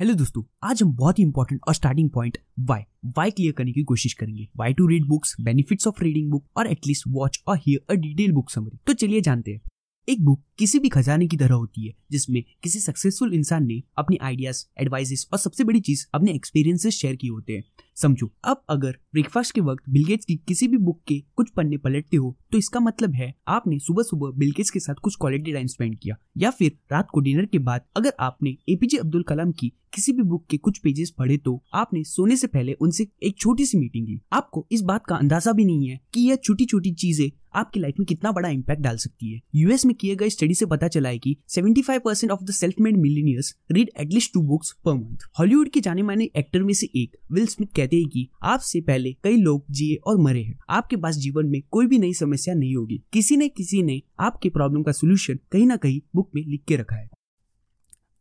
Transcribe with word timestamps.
Hello 0.00 0.14
दोस्तों, 0.14 0.42
आज 0.62 0.82
हम 0.82 0.92
बहुत 0.92 1.18
ही 1.18 1.24
इंपॉर्टेंट 1.24 1.60
और 1.68 1.74
starting 1.74 2.08
point 2.10 2.38
why 2.60 2.80
why 3.16 3.30
clear 3.30 3.52
करने 3.52 3.72
की 3.72 3.82
कोशिश 3.82 4.12
करेंगे। 4.12 4.46
Why 4.56 4.72
to 4.72 4.86
read 4.86 5.04
books 5.04 5.34
benefits 5.40 5.86
of 5.86 6.02
reading 6.02 6.30
book 6.30 6.46
और 6.56 6.66
एटलीस्ट 6.66 7.04
वॉच 7.08 7.40
और 7.46 7.58
hear 7.58 7.92
a 7.92 7.96
detail 7.96 8.32
book 8.32 8.50
summary 8.50 8.78
तो 8.86 8.92
चलिए 8.92 9.20
जानते 9.20 9.52
हैं। 9.52 9.60
एक 10.08 10.24
बुक 10.24 10.42
किसी 10.58 10.78
भी 10.78 10.88
खजाने 10.88 11.26
की 11.26 11.36
तरह 11.36 11.54
होती 11.54 11.86
है, 11.86 11.94
जिसमें 12.10 12.42
किसी 12.62 12.80
सक्सेसफुल 12.80 13.34
इंसान 13.34 13.66
ने 13.66 13.82
अपनी 13.98 14.18
आइडियाज़ 14.22 14.64
एडवाइजेस 14.78 15.26
और 15.32 15.38
सबसे 15.38 15.64
बड़ी 15.64 15.80
चीज़ 15.80 16.06
अपने 16.14 16.32
एक्सपीरियंसेस 16.32 16.94
शेयर 16.94 17.16
किए 17.16 17.30
होते 17.30 17.52
हैं। 17.52 17.64
समझो, 17.96 18.30
अब 18.44 18.62
अगर 18.70 18.96
ब्रेकफास्ट 19.12 19.54
के 19.54 19.60
वक्त 19.60 19.88
बिलगेट्स 19.88 20.24
की 20.24 20.36
किसी 20.48 20.68
भी 20.68 20.76
बुक 20.78 21.00
के 21.08 21.18
कुछ 21.36 21.50
पन्ने 21.50 21.76
पलटते 21.76 22.16
हो 22.16 22.36
तो 22.52 22.58
इसका 22.58 22.80
मतलब 22.80 23.14
है, 23.14 23.32
आपने 23.48 23.78
सुबह 23.78 24.02
सुबह 24.02 24.38
बिलगेट्स 24.38 24.70
के 24.70 24.80
साथ 24.80 24.94
कुछ 24.94 25.16
क्वालिटी 25.20 25.52
टाइम 25.52 25.66
स्पेंड 25.66 25.96
किया। 25.98 26.16
या 26.38 26.50
फिर 26.50 26.76
रात 26.92 27.08
को 27.12 27.20
डिनर 27.20 27.46
के 27.46 27.58
बाद 27.60 27.84
अगर 27.96 28.12
आपने 28.20 28.56
एपीजे 28.68 28.98
अब्दुल 28.98 29.22
कलाम 29.22 29.52
की 29.52 29.72
किसी 29.92 30.12
भी 30.12 30.22
बुक 30.22 30.44
के 30.50 30.56
कुछ 30.56 30.78
पेजेस 30.78 31.10
पढ़े 31.18 31.36
तो 31.36 31.62
आपने 31.74 32.02
सोने 32.04 32.36
से 32.36 32.46
पहले 32.46 32.72
उनसे 32.74 33.06
एक 33.22 33.36
छोटी 33.38 33.66
सी 33.66 33.78
मीटिंग 33.78 34.06
ली। 34.08 34.20
आपको 34.32 34.66
इस 34.72 34.80
बात 34.82 35.04
का 35.08 35.16
अंदाज़ा 35.16 35.52
भी 35.52 35.64
नहीं 35.64 35.88
है 35.88 35.98
कि 36.14 36.20
यह 36.20 36.36
छोटी 36.36 36.64
छोटी 36.64 36.92
चीज़ें 36.92 37.30
आपकी 37.54 37.80
लाइफ 37.80 37.94
में 37.98 38.06
कितना 38.06 38.32
बड़ा 38.32 38.48
इम्पैक्ट 38.48 38.82
डाल 38.82 38.96
सकती 38.96 39.32
है। 39.32 39.40
यूएस 39.54 39.84
में 39.86 39.94
किए 39.94 40.16
गए 40.16 40.28
स्टडी 40.30 40.54
से 40.54 40.66
पता 40.66 40.88
चला 40.88 41.08
है 41.08 41.18
कि 41.18 41.36
75 41.48 41.98
percent 42.04 42.30
of 42.32 42.42
the 42.44 42.50
self 42.52 42.80
made 42.80 42.96
millionaires 42.96 43.54
read 43.72 43.90
at least 44.00 44.32
two 44.34 44.42
books 44.42 44.72
per 44.84 44.94
month 44.94 45.28
Hollywood 45.38 45.68
के 45.68 45.80
जाने 45.80 46.02
माने 46.02 46.28
एक्टर 46.36 46.62
में 46.62 46.74
से 46.74 46.88
एक 46.96 47.16
विल 47.32 47.46
स्मिथ 47.46 47.74
कहते 47.84 47.96
हैं 47.96 48.08
कि 48.08 48.28
आपसे 48.42 48.80
पहले 48.80 49.12
कई 49.24 49.36
लोग 49.36 49.64
जिए 49.70 49.94
और 50.06 50.18
मरे 50.18 50.42
हैं। 50.42 50.58
आपके 50.70 50.96
पास 50.96 51.16
जीवन 51.16 51.46
में 51.46 51.60
कोई 51.70 51.86
भी 51.86 51.98
नई 51.98 52.12
समस्या 52.14 52.54
नहीं 52.54 52.76
होगी। 52.76 53.00
किसी 53.12 53.36
ने 53.36 53.48
किसी 53.48 53.82
ने 53.82 54.00
आपके 54.20 54.50
प्रॉब्लम 54.50 54.82
का 54.82 54.92
सोल्यूशन 54.92 55.38
कहीं 55.52 55.66
ना 55.66 55.76
कहीं 55.76 56.00
बुक 56.14 56.30
में 56.34 56.42
लिख 56.42 56.64
के 56.68 56.76
रखा 56.76 56.96
है। 56.96 57.08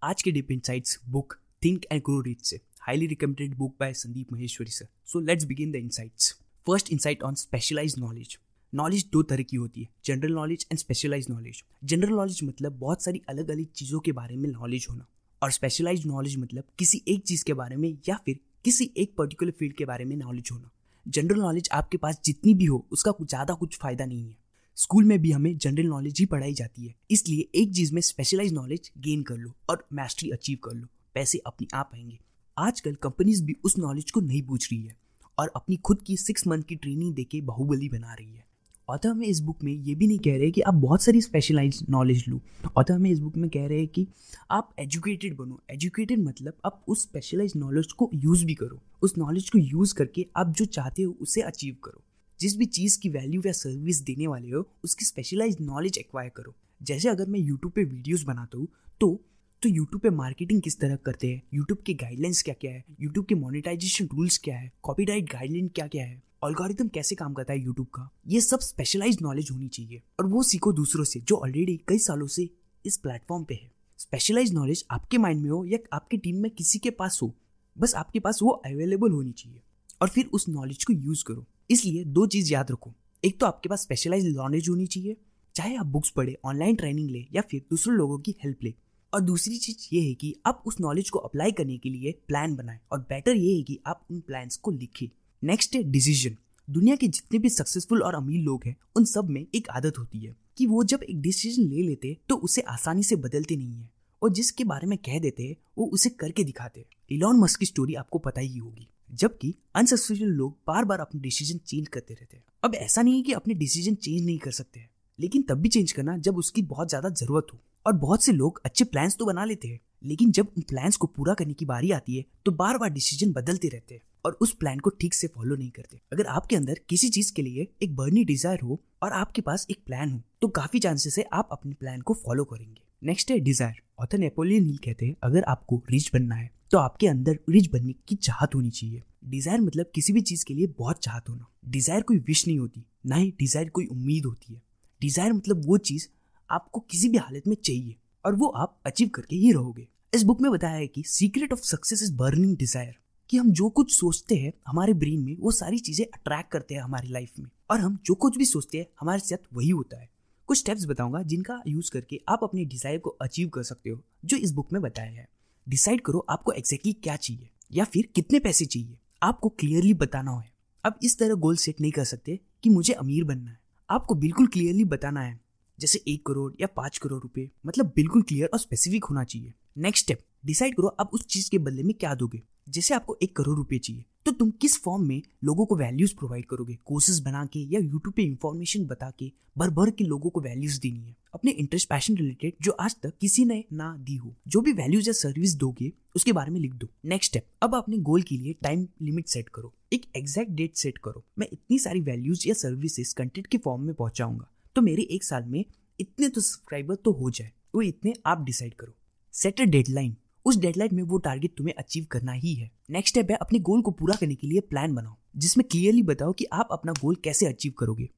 आज 0.04 0.22
के 0.22 0.32
deep 0.32 0.52
insights 0.52 1.00
book 1.10 1.36
think 1.66 1.86
and 1.92 2.02
grow 2.02 2.20
rich 2.22 2.46
से 2.46 2.60
highly 2.80 3.08
recommended 3.08 3.56
book 3.58 3.76
by 3.80 3.94
Sandeep 3.94 4.34
Maheshwari 4.34 4.72
sir 4.72 4.88
so 5.06 5.20
let's 5.20 5.46
begin 5.46 5.72
the 5.72 5.76
insights 5.76 6.32
first 6.68 6.92
insight 6.92 7.24
on 7.24 7.36
specialize 7.36 7.96
knowledge 8.00 8.38
knowledge 8.74 9.06
दो 9.14 9.24
तरह 9.24 9.44
की 9.44 9.58
होती 9.58 9.82
है 9.82 9.90
general 10.06 10.34
knowledge 10.34 10.66
and 10.72 10.80
specialize 10.80 11.28
knowledge 11.30 11.64
general 11.84 12.14
knowledge 12.14 12.40
मतलब 12.44 12.78
बहुत 12.80 13.04
सारी 13.04 13.22
अलग 13.30 13.50
अलग 13.50 13.66
चीज़ों 13.76 14.00
के 14.00 14.12
बारे 14.12 14.38
में 14.38 14.50
नॉलेज 14.50 14.88
होना। 14.90 15.08
और 15.42 15.52
स्पेशलाइज 15.52 16.06
नॉलेज 16.08 16.38
मतलब 16.38 16.64
किसी 16.80 17.02
एक 17.08 17.24
चीज़ 17.24 17.44
के 17.46 17.54
बारे 17.54 17.76
में 17.76 17.90
या 18.08 18.16
फिर 18.26 18.40
किसी 18.66 18.92
एक 18.98 19.14
पर्टिकुलर 19.18 19.52
फ़ील्ड 19.52 19.76
के 19.76 19.86
बारे 19.86 20.06
में 20.06 20.16
नॉलेज 20.16 20.50
होना। 20.52 20.70
जनरल 21.08 21.40
नॉलेज 21.40 21.70
आपके 21.72 21.98
पास 21.98 22.22
जितनी 22.26 22.54
भी 22.54 22.66
हो, 22.66 22.86
उसका 22.92 23.12
कुछ 23.12 23.30
ज़्यादा 23.30 23.54
कुछ 23.54 23.78
फ़ायदा 23.78 24.06
नहीं 24.06 24.28
है। 24.30 24.38
स्कूल 24.76 25.04
में 25.04 25.20
भी 25.20 25.32
हमें 25.32 25.58
जनरल 25.58 25.86
नॉलेज 25.86 26.20
ही 26.20 26.26
पढ़ाई 26.26 26.54
जाती 26.54 26.86
है। 26.88 26.96
इसलिए 27.12 27.48
एक 27.56 27.74
चीज़ 27.74 27.94
में 27.94 28.02
स्पेशलाइज 28.02 28.54
नॉलेज 28.54 28.92
गेन 28.98 29.24
कर 29.24 29.38
लो 29.38 29.54
और 29.70 29.88
मास्टरी 29.94 30.30
अचीव 30.30 30.58
कर 30.64 30.74
लो। 30.74 30.88
पैसे 31.14 31.42
अपने 31.46 31.68
आप 31.74 31.92
आएँगे। 31.96 32.20
आजकल 32.58 32.96
कंपनीज़ 32.96 33.44
भी 33.44 33.56
उस 33.64 33.78
नॉलेज 33.78 34.12
को 34.12 34.22
नहीं 34.22 34.42
पूछ 34.44 34.72
रही 34.72 34.82
है 34.84 34.96
और 35.38 35.52
अपनी 35.56 35.76
खुद 35.76 36.02
की 36.02 36.18
सिक्स 36.18 36.48
मंथ 36.48 36.64
की 36.64 36.76
ट्रेनिंग 36.76 37.14
देके 37.14 37.42
बाहुबली 37.42 37.90
बना 37.90 38.14
रही 38.14 38.34
है। 38.34 38.46
ऑथर 38.90 39.10
हमें 39.10 39.28
इस 39.28 39.40
बुक 39.40 39.64
में 39.64 39.72
ये 39.74 39.96
भी 39.96 40.08
नहीं 40.08 40.20
कह 40.20 40.38
रहे 40.38 40.52
कि 40.52 40.62
आप 40.62 40.74
बहुत 40.74 41.02
सारी 41.02 41.22
स्पेशलाइज 41.22 41.86
नॉलेज 41.90 42.26
लो। 42.28 42.42
ऑथर 42.78 42.94
हमें 42.94 43.10
इस 43.12 43.20
बुक 43.20 43.38
में 43.38 43.50
कह 43.50 43.68
रहे 43.68 43.78
हैं 43.80 43.88
कि 43.88 44.08
आप 44.52 44.74
एजुकेटेड 44.80 45.36
बनो। 45.38 45.62
एजुकेटेड 45.70 46.20
मतलब 46.20 46.58
आप 46.66 46.84
उस 46.88 47.02
स्पेशलाइज 47.02 47.54
नॉलेज 47.56 47.92
को 47.92 48.10
यूज़ 48.14 48.46
भी 48.46 48.54
करो। 48.54 48.82
उस 49.02 49.18
नॉलेज 49.18 49.50
को 49.50 49.60
यूज़ 49.60 49.94
करके 49.96 50.26
आप 50.36 50.54
जो 50.54 50.66
चाहते 50.66 51.04
हो 51.04 51.18
उसे 51.22 51.42
अचीव 51.42 51.76
करो। 51.84 52.02
जिस 52.40 52.58
भी 52.58 52.66
चीज़ 52.66 53.00
की 53.00 53.10
वैल्यू 53.10 53.42
या 53.46 53.52
सर्विस 53.52 54.02
देने 54.02 54.28
वाले 54.28 54.52
हो, 54.52 54.68
उसकी 54.84 55.06
स्पेशलाइज 55.06 55.58
नॉलेज 55.62 55.98
एक्वायर 55.98 56.30
करो। 56.30 56.56
जैसे 56.84 57.10
अगर 57.10 57.28
मैं 57.28 57.40
यूट्यूब 57.40 57.74
पे 57.74 57.84
वीडियोस 57.84 58.24
बनाता 58.24 58.58
हूँ 58.58 58.68
तो 59.02 59.22
तो 59.64 59.70
यूट्यूब 59.70 60.02
पे 60.02 60.10
मार्केटिंग 60.10 60.62
किस 60.62 60.80
तरह 60.80 60.96
करते 60.96 61.28
हैं? 61.28 61.42
यूट्यूब 61.54 61.80
के 61.80 61.94
गाइडलाइंस 61.94 62.42
क्या 62.44 62.56
क्या 62.62 62.72
है? 62.72 62.84
यूट्यूब 63.02 63.26
के 63.26 63.36
मोनेटाइजेशन 63.36 64.06
रूल्स 64.06 64.38
क्या 64.38 64.58
है? 64.58 64.72
कॉपीराइट 64.84 65.24
गाइडलाइन 65.24 65.68
क्या 65.68 65.88
क्या 65.88 66.06
है? 66.06 66.22
ऑलगोरिथम 66.44 66.88
कैसे 66.88 67.16
काम 67.16 67.34
करता 67.34 67.54
है 67.54 67.60
यूट्यूब 67.60 67.88
का, 67.88 68.10
ये 68.28 68.42
सब 68.42 68.60
स्पेशलाइज 68.60 69.18
नॉलेज 69.22 69.52
होनी 69.52 69.68
चाहिए। 69.68 70.02
और 70.20 70.28
वो 70.28 70.44
सीखो 70.44 70.74
दूसरों 70.74 71.04
से, 71.04 71.20
जो 71.20 71.36
ऑलरेडी 71.36 71.78
कई 71.88 71.98
सालों 71.98 72.28
से 72.28 72.50
इस 72.86 72.98
प्लेटफॉर्म 72.98 73.44
पे 73.44 73.54
है। 73.54 73.72
स्पेशलाइज 73.98 74.54
नॉलेज 74.54 74.86
आपके 74.92 75.18
माइंड 75.18 75.42
में 75.42 75.50
हो 75.50 75.66
या 75.66 75.78
आपकी 75.94 76.18
टीम 76.18 76.36
में 76.36 76.52
किसी 76.52 76.80
के 76.80 76.90
पास 76.90 77.20
हो, 77.22 77.36
बस 77.78 77.96
आपके 77.96 78.20
पास 78.20 78.40
वो 78.44 78.50
अवेलेबल 78.50 79.12
होनी 79.12 79.32
चाहिए। 79.32 79.62
और 80.02 80.10
फिर 80.10 80.26
उस 80.34 80.50
नॉलेज 80.50 80.84
को 80.84 80.94
यूज़ 80.94 81.24
करो। 81.24 81.46
इसलिए 81.72 82.04
दो 82.04 82.26
चीज़ 82.26 82.54
याद 82.54 82.72
रखो। 82.72 82.94
एक 83.26 83.40
तो 83.40 83.46
आपके 83.46 83.70
पास 83.70 83.82
स्पेशलाइज 83.82 84.26
नॉलेज 84.26 84.70
होनी 84.70 84.88
चाहिए, 84.88 85.18
चाहे 85.56 85.76
आप 85.76 85.86
बुक्स 85.86 86.10
पढ़े 86.10 86.38
ऑनलाइन 86.46 86.76
ट्रेनिंग 86.76 87.10
ले, 87.10 87.26
या 87.34 87.42
फिर 87.42 87.66
दूसरे 87.70 87.94
लोगों 87.94 88.20
की 88.20 88.36
हेल्प 88.44 88.58
ले। 88.64 88.74
और 89.14 89.22
दूसरी 89.22 89.58
चीज़ 89.58 89.90
ये 89.94 90.02
है 90.02 90.14
कि 90.14 90.36
आप 90.46 90.64
उस 90.66 90.78
नॉलेज 90.82 91.10
को 91.10 91.20
अप्लाई 91.20 91.52
करने 91.52 91.78
के 91.78 91.90
लिए 91.90 92.12
प्लान 92.28 92.56
बनाएँ। 92.56 92.80
और 92.92 93.00
बेटर 93.00 93.36
ये 93.36 93.56
है 93.56 93.64
कि 93.64 93.80
आप 93.86 94.06
उन 94.12 94.20
प्लान्स 94.20 94.58
को 94.58 94.72
लिखें। 94.72 95.10
नेक्स्ट 95.44 95.76
है 95.76 95.82
डिसीज़न 95.84 96.36
दुनिया 96.68 96.96
के 96.96 97.08
जितने 97.08 97.40
भी 97.40 97.50
सक्सेसफुल 97.50 98.02
और 98.04 98.16
अमीर 98.16 98.42
लोग 98.42 98.64
हैं, 98.66 98.76
उन 98.96 99.06
सब 99.06 99.30
में 99.30 99.46
एक 99.56 99.68
आदत 99.70 99.98
होती 100.00 100.20
है 100.20 100.36
कि 100.58 100.66
वो 100.66 100.84
जब 100.84 101.04
एक 101.04 101.20
डिसीज़न 101.22 101.64
ले 101.64 101.82
लेते 101.82 102.16
तो 102.30 102.36
उसे 102.38 102.62
आसानी 102.64 103.04
से 103.04 103.16
बदलते 103.18 103.56
नहीं 103.56 103.74
है। 103.74 103.90
और 104.22 104.32
जिसके 104.32 104.64
बारे 104.64 104.88
में 104.88 104.98
कह 105.00 105.20
देते 105.20 105.44
हैं 105.44 105.56
वो 105.78 105.86
उसे 105.88 106.10
करके 106.12 106.44
दिखाते। 106.44 106.86
इलॉन 107.12 107.40
मस्क 107.40 107.60
की 107.60 107.66
स्टोरी 107.66 107.96
आपको 107.96 108.20
पता 108.20 108.42
ही 108.42 108.58
होगी। 108.58 108.88
जबकि 109.14 109.54
अनसक्सेसफुल 109.76 110.30
लोग 110.30 110.56
बार 110.68 110.86
बार 110.86 111.00
अपने 111.00 111.22
डिसीज़न 111.22 111.58
चेंज 111.60 111.88
करते 111.88 112.14
रहते 112.14 112.38
हैं। 112.38 112.44
अब 112.64 112.76
ऐसा 112.76 113.02
नहीं 113.02 113.16
है 113.16 113.22
कि 113.22 113.34
अपने 113.34 113.54
डिसीज़न 113.56 113.96
चेंज 113.98 114.26
नहीं 114.26 114.38
कर 114.40 114.52
सकते 114.54 114.88
लेकिन 115.20 115.42
तब 115.42 115.58
भी 115.58 115.70
चेंज 115.70 115.92
करना 115.92 116.18
जब 116.20 116.38
उसकी 116.38 116.62
बहुत 116.64 116.90
ज़्यादा 116.90 117.10
ज़रूरत 117.12 117.48
हो। 117.54 117.60
और 117.86 117.94
बहुत 117.98 118.24
से 118.24 118.32
लोग 118.32 118.62
अच्छे 118.66 118.86
प्लान्स 118.86 119.18
तो 119.18 119.26
बना 119.26 119.46
लेते 119.46 119.68
हैं, 119.68 119.80
लेकिन 120.04 120.32
जब 120.32 120.48
उन 120.58 120.64
प्लान्स 120.64 120.98
को 120.98 121.08
पूरा 121.10 121.34
करने 121.34 121.54
की 121.54 121.66
बारी 121.66 121.92
आती 121.92 122.18
है 122.18 122.26
तो 122.46 122.52
बार 122.54 122.78
बार 122.78 122.90
डिसीज़न 122.92 123.32
बदलते 123.34 123.68
रहते 123.68 123.96
हैं। 123.96 124.02
और 124.26 124.38
उस 124.42 124.54
प्लान 124.54 124.80
को 124.80 124.90
ठीक 124.92 125.14
से 125.14 125.28
फॉलो 125.28 125.56
नहीं 125.56 125.70
करते। 125.72 126.00
अगर 126.14 126.26
आपके 126.28 126.56
अंदर 126.56 126.80
किसी 126.90 127.10
चीज़ 127.10 127.32
के 127.34 127.42
लिए 127.42 127.68
एक 127.84 127.96
बर्नी 127.96 128.24
डिज़ायर 128.26 128.62
हो 128.62 128.80
और 129.04 129.12
आपके 129.14 129.42
पास 129.42 129.66
एक 129.70 129.84
प्लान 129.86 130.12
हो 130.12 130.22
तो 130.42 130.48
काफ़ी 130.52 130.80
चांसेस 130.80 131.18
है 131.18 131.26
आप 131.34 131.50
अपने 131.52 131.74
प्लान 131.74 132.02
को 132.02 132.14
फॉलो 132.16 132.44
करेंगे। 132.46 132.82
नेक्स्ट 133.04 133.32
है 133.32 133.40
डिज़ायर 133.42 133.82
ऑथर 134.00 134.18
नेपोलियन 134.18 134.66
हिल 134.66 134.78
कहते 134.80 135.06
हैं, 135.06 135.16
अगर 135.24 135.44
आपको 135.46 135.82
रिच 135.90 136.10
बनना 136.14 136.36
है 136.36 136.50
तो 136.72 136.78
आपके 136.80 137.08
अंदर 137.08 137.40
रिच 137.50 137.70
बनने 137.72 137.94
की 138.08 138.16
चाहत 138.18 138.56
होनी 138.56 138.70
चाहिए। 138.72 139.02
डिज़ायर 139.26 139.62
मतलब 139.62 139.92
किसी 139.96 140.14
भी 140.14 140.22
चीज़ 140.24 140.46
के 140.46 140.54
लिए 140.54 140.68
बहुत 140.78 141.00
चाहत 141.00 141.30
होना। 141.30 141.46
डिज़ायर 141.68 142.02
कोई 142.02 142.18
विश 142.20 142.48
नहीं 142.48 142.58
होती, 142.60 142.86
ना 143.06 143.16
ही 143.16 143.30
डिज़ायर 143.40 143.70
कोई 143.70 143.86
उम्मीद 143.88 144.26
होती 144.26 144.54
है। 144.54 144.62
डिज़ायर 145.02 145.34
मतलब 145.34 145.66
वो 145.66 145.78
चीज़ 145.80 146.08
आपको 146.50 146.80
किसी 146.82 147.10
भी 147.10 147.18
हालत 147.18 147.48
में 147.48 147.56
चाहिए 147.56 147.96
और 148.26 148.36
वो 148.36 148.48
आप 148.48 148.78
अचीव 148.86 149.10
करके 149.10 149.36
ही 149.36 149.52
रहोगे। 149.52 149.88
इस 150.14 150.24
बुक 150.24 150.42
में 150.42 150.52
बताया 150.52 150.76
है 150.76 150.88
कि 150.88 151.04
secret 151.08 151.54
of 151.54 151.62
success 151.62 152.04
is 152.04 152.14
burning 152.16 152.58
desire 152.58 152.96
कि 153.34 153.38
हम 153.38 153.52
जो 153.52 153.70
कुछ 153.70 153.94
सोचते 153.96 154.36
हैं 154.36 154.52
हमारे 154.68 154.94
ब्रेन 154.94 155.20
में, 155.20 155.36
वो 155.40 155.52
सारी 155.52 155.78
चीज़ें 155.80 156.06
अट्रैक्ट 156.06 156.52
करते 156.52 156.76
हैं 156.76 156.82
हमारी 156.82 157.08
लाइफ 157.08 157.40
में। 157.40 157.50
और 157.72 157.80
हम 157.80 157.98
जो 158.06 158.16
कुछ 158.16 158.38
भी 158.38 158.46
सोचते 158.46 158.78
हैं, 158.78 158.86
हमारे 159.00 159.20
साथ 159.20 159.48
वही 159.54 159.70
होता 159.70 160.02
है। 160.02 160.10
कुछ 160.48 160.58
स्टेप्स 160.58 160.86
बताऊँगा 160.86 161.22
जिनका 161.22 161.62
यूज़ 161.68 161.92
करके 161.92 162.22
आप 162.30 162.44
अपने 162.44 162.66
डिज़ायर 162.66 163.00
को 163.00 163.10
अचीव 163.10 163.50
कर 163.50 163.64
सकते 163.64 163.90
हो, 163.90 164.02
जो 164.26 164.38
इस 164.38 164.52
बुक 164.52 164.74
में 164.74 164.82
बताया 164.82 165.12
है। 165.12 165.28
डिसाइड 165.70 166.02
करो 166.02 166.26
आपको 166.30 166.52
एग्जैक्टली 166.52 166.94
क्या 166.94 167.16
चाहिए, 167.16 167.50
या 167.74 167.86
फिर 167.86 168.10
कितने 168.16 168.40
पैसे 168.40 168.66
चाहिए। 168.66 168.98
आपको 169.24 169.50
क्लियरली 169.50 169.94
बताना 169.94 170.40
है। 170.40 170.52
अब 170.84 171.00
इस 171.04 171.20
तरह 171.20 171.34
गोल 171.34 171.56
सेट 171.56 171.82
नहीं 171.82 171.92
कर 171.92 172.04
सकते 172.04 172.40
कि 172.64 172.70
मुझे 172.70 172.94
अमीर 172.94 173.24
बनना 173.24 173.52
है। 173.52 173.60
आपको 173.90 174.16
बिल्कुल 174.16 174.48
क्लियरली 174.48 174.86
बताना 174.86 175.22
है, 175.22 175.40
जैसे 175.80 176.04
एक 176.08 176.26
करोड़ 176.26 176.52
या 176.62 176.68
पाँच 176.68 176.98
करोड़ 176.98 177.22
रुपए 177.22 177.50
मतलब 177.66 177.94
बिल्कुल 177.96 178.22
क्लियर 178.22 178.50
और 178.54 178.60
स्पेसिफिक 178.60 179.04
होना 179.04 179.24
चाहिए। 179.24 179.54
नेक्स्ट 179.78 180.06
स्टेप 180.06 180.26
डिसाइड 180.46 180.76
करो 180.76 180.96
आप 181.00 181.14
उस 181.14 181.26
चीज़ 181.26 181.52
के 181.52 181.58
बदले 181.58 181.84
में 181.84 181.94
क्या 181.94 182.16
दोगे। 182.16 182.42
जैसे 182.70 182.94
आपको 182.94 183.18
एक 183.24 183.36
करोड़ 183.36 183.58
रुपए 183.58 183.78
चाहिए। 183.78 184.06
तो 184.26 184.32
तुम 184.32 184.52
किस 184.52 184.82
फॉर्म 184.82 185.04
में 185.04 185.22
लोगों 185.44 185.66
को 185.66 185.76
वैल्यूज़ 185.76 186.16
प्रोवाइड 186.16 186.46
करोगे? 186.46 186.78
कोर्सेज 186.86 187.20
बना 187.20 187.46
के 187.46 187.60
या 187.60 187.80
यूट्यूब 187.80 188.14
पे 188.14 188.24
इंफॉर्मेशन 188.24 188.86
बता 188.86 189.12
के 189.20 189.32
भर 189.58 189.70
भर 189.70 189.90
के 189.90 190.04
लोगों 190.04 190.30
को 190.30 190.42
वैल्यूज़ 190.42 190.80
देनी 190.80 191.00
है। 191.00 191.16
अपने 191.34 191.52
इंटरेस्ट 191.52 191.90
पैशन 191.90 192.18
रिलेटेड 192.18 192.54
जो 192.62 192.72
आज 192.72 192.96
तक 193.04 193.14
किसी 193.22 193.46
ने 193.46 193.66
ना 193.74 193.98
दी 193.98 194.16
हो। 194.16 194.36
जो 194.48 194.62
भी 194.62 194.74
वैल्यूज़ 194.74 195.10
या 195.10 195.14
सर्विस 195.14 195.56
दोगे, 195.56 195.92
उसके 196.16 196.32
बारे 196.32 196.52
में 196.52 196.60
लिख 196.60 196.74
दो। 196.74 196.88
नेक्स्ट 197.06 197.32
स्टेप 197.32 197.48
अब 197.62 197.76
अपने 197.76 197.98
गोल 197.98 198.22
के 198.22 198.38
लिए 198.38 198.54
टाइम 198.54 198.88
लिमिट 199.02 199.28
सेट 199.28 199.50
करो। 199.50 199.74
एक 199.94 200.06
एग्जैक्ट 200.16 200.52
डेट 200.52 200.76
सेट 200.76 200.98
करो। 200.98 201.26
मैं 201.40 201.48
इतनी 201.54 201.80
सारी 201.80 202.00
वैल्यूज़ 202.00 202.48
या 202.48 202.54
सर्विसेज़ 202.54 203.16
कंटेंट 203.16 203.48
के 203.48 203.58
फॉर्म 203.58 203.82
में 203.82 203.96
पहुंचाऊँगा। 203.96 204.50
तो 204.76 204.82
मेरे 204.82 205.04
एक 205.04 205.24
साल 205.24 205.44
में 205.44 205.66
इतने 206.00 206.30
तो 206.30 206.42
सब्सक्राइबर 206.42 206.96
तो 206.96 207.12
हो 207.12 207.30
जाए। 207.30 207.52
वो 207.76 207.82
इतने 207.82 208.14
आप 208.26 208.44
डिसाइड 208.44 208.74
करो। 208.74 208.94
सेट 209.34 209.62
अ 209.62 209.64
डेडलाइन 209.64 210.16
उस 210.46 210.58
डेडलाइन 210.58 210.96
में 210.96 211.04
वो 211.04 211.18
टारगेट 211.18 211.54
तुम्हें 211.58 211.74
अचीव 211.76 212.06
करना 212.12 212.32
ही 212.32 212.54
है। 212.54 212.70
नेक्स्ट 212.90 213.14
स्टेप 213.14 213.32
है 213.32 213.38
अपने 213.38 213.60
गोल 213.60 213.82
को 213.82 213.92
पूरा 213.92 214.16
करने 214.16 214.36
के 214.36 214.48
लिए 214.48 214.60
प्लान 214.60 214.96
बनाओ, 214.96 215.16
जिसमें 215.38 215.66
क्लियरली 215.72 216.04
बताओ 216.04 216.34
कि 216.34 216.46
आप 216.54 216.70
अपना 216.72 216.94
गोल 216.94 217.16
कैसे 217.16 217.46
अचीव 217.46 217.74
करोगे। 217.80 218.10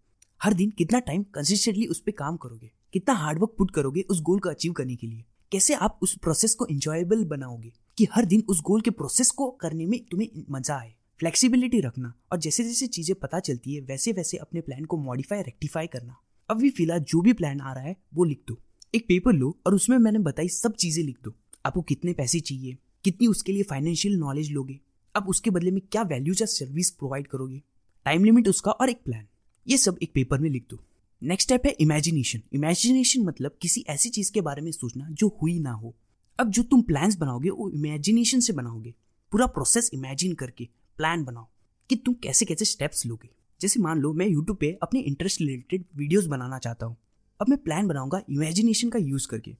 हर 0.41 0.53
दिन 0.53 0.69
कितना 0.69 0.99
टाइम 0.99 1.23
कंसिस्टेंटली 1.23 1.85
उस 1.85 1.99
पर 1.99 2.11
काम 2.11 2.37
करोगे, 2.37 2.71
कितना 2.93 3.13
हार्डवर्क 3.13 3.55
पुट 3.57 3.71
करोगे 3.71 4.01
उस 4.01 4.21
गोल 4.21 4.39
को 4.39 4.49
अचीव 4.49 4.73
करने 4.73 4.95
के 4.95 5.07
लिए। 5.07 5.23
कैसे 5.51 5.73
आप 5.73 5.99
उस 6.01 6.17
प्रोसेस 6.17 6.53
को 6.55 6.65
इंजॉयबल 6.65 7.23
बनाओगे 7.25 7.71
कि 7.97 8.07
हर 8.11 8.25
दिन 8.25 8.43
उस 8.49 8.61
गोल 8.61 8.81
के 8.81 8.91
प्रोसेस 8.91 9.31
को 9.31 9.49
करने 9.51 9.85
में 9.85 9.99
तुम्हें 10.05 10.43
मज़ा 10.51 10.75
आए। 10.75 10.93
फ्लेक्सिबिलिटी 11.19 11.79
रखना 11.81 12.13
और 12.31 12.39
जैसे 12.39 12.63
जैसे 12.63 12.87
चीज़ें 12.87 13.15
पता 13.15 13.39
चलती 13.39 13.73
है, 13.73 13.81
वैसे 13.81 14.11
वैसे 14.11 14.37
अपने 14.37 14.61
प्लान 14.61 14.85
को 14.85 14.97
मॉडिफाई 14.97 15.41
रेक्टिफाई 15.41 15.87
करना। 15.87 16.17
अभी 16.49 16.69
फ़िलहाल 16.69 16.99
जो 16.99 17.21
भी 17.21 17.33
प्लान 17.33 17.61
आ 17.61 17.73
रहा 17.73 17.83
है, 17.83 17.95
वो 18.13 18.23
लिख 18.23 18.41
दो। 18.47 18.59
एक 18.93 19.05
पेपर 19.07 19.33
लो 19.33 19.57
और 19.67 19.75
उसमें 19.75 19.97
मैंने 19.97 20.19
बताई 20.19 20.49
सब 20.49 20.73
चीज़ें 20.73 21.03
लिख 21.03 21.17
दो। 21.23 21.35
आपको 21.65 21.81
कितने 21.81 22.13
पैसे 22.13 22.39
चाहिए, 22.39 22.77
कितनी 23.03 23.27
उसके 23.27 23.51
लिए 23.51 23.63
फाइनेंशियल 23.63 24.15
नॉलेज 24.15 24.51
लोगे 24.51 24.79
अब 25.15 25.27
उसके 25.29 25.49
बदले 25.49 25.71
में 25.71 25.81
क्या 25.81 26.01
वैल्यूज़ 26.03 26.41
या 26.43 26.45
सर्विस 26.45 26.89
प्रोवाइड 26.91 27.27
करोगे 27.27 27.61
टाइम 28.05 28.23
लिमिट 28.23 28.47
उसका 28.47 28.71
और 28.71 28.89
एक 28.89 29.01
प्लान 29.05 29.25
ये 29.67 29.77
सब 29.77 29.97
एक 30.03 30.11
पेपर 30.13 30.39
में 30.39 30.49
लिख 30.49 30.65
दो। 30.69 30.79
नेक्स्ट 31.21 31.47
स्टेप 31.47 31.65
है 31.65 31.71
इमेजिनेशन 31.71 32.41
इमेजिनेशन 32.53 33.23
मतलब 33.23 33.57
किसी 33.61 33.83
ऐसी 33.89 34.09
चीज़ 34.09 34.31
के 34.31 34.41
बारे 34.41 34.61
में 34.61 34.71
सोचना 34.71 35.07
जो 35.11 35.27
हुई 35.41 35.59
ना 35.59 35.71
हो। 35.71 35.95
अब 36.39 36.49
जो 36.49 36.63
तुम 36.63 36.81
प्लान्स 36.81 37.15
बनाओगे, 37.17 37.49
वो 37.49 37.69
इमेजिनेशन 37.69 38.39
से 38.39 38.53
बनाओगे। 38.53 38.93
पूरा 39.31 39.45
प्रोसेस 39.47 39.89
इमेजिन 39.93 40.33
करके 40.33 40.67
प्लान 40.97 41.23
बनाओ 41.23 41.47
कि 41.89 41.95
तुम 41.95 42.13
कैसे 42.13 42.45
कैसे 42.45 42.65
स्टेप्स 42.65 43.05
लोगे। 43.05 43.29
जैसे 43.61 43.79
मान 43.79 43.99
लो 43.99 44.13
मैं 44.13 44.27
यूट्यूब 44.27 44.57
पे 44.57 44.77
अपने 44.83 44.99
इंटरेस्ट 44.99 45.41
रिलेटेड 45.41 45.85
वीडियोस 45.95 46.25
बनाना 46.25 46.59
चाहता 46.59 46.85
हूँ। 46.85 46.97
अब 47.39 47.49
मैं 47.49 47.57
प्लान 47.57 47.87
बनाऊँगा 47.87 48.21
इमेजिनेशन 48.29 48.89
का 48.89 48.99
यूज़ 48.99 49.27
करके। 49.27 49.55